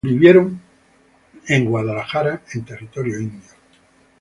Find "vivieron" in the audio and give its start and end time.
0.03-0.59